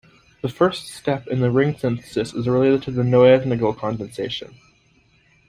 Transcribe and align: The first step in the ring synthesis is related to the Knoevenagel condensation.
The 0.41 0.49
first 0.49 0.87
step 0.87 1.27
in 1.27 1.41
the 1.41 1.51
ring 1.51 1.77
synthesis 1.77 2.33
is 2.33 2.47
related 2.47 2.81
to 2.81 2.91
the 2.91 3.03
Knoevenagel 3.03 3.77
condensation. 3.77 4.55